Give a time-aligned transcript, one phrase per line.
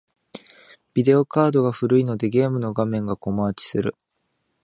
[0.95, 3.95] ビデオカードが古いので、ゲームの画面がコマ落ちする。